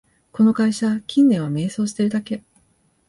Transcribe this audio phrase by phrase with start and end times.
[0.31, 2.41] この会社、近年は迷走してるだけ